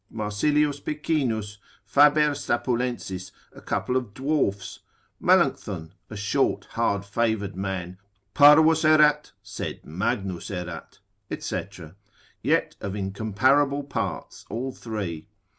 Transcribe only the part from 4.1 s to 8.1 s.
dwarfs, Melancthon a short hard favoured man,